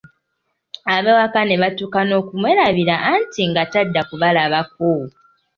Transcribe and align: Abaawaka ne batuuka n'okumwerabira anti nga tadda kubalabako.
Abaawaka 0.95 1.39
ne 1.45 1.55
batuuka 1.61 1.99
n'okumwerabira 2.05 2.95
anti 3.13 3.41
nga 3.49 3.63
tadda 3.73 4.01
kubalabako. 4.09 4.91